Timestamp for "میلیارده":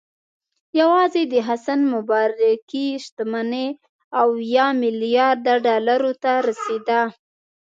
4.81-5.53